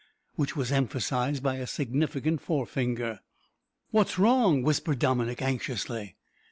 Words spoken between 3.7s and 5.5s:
"What's wrong?" whispered Dominick,